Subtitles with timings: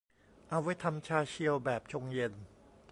[0.49, 2.33] เอาไว้ทำชาเชียวแบบชงเย็น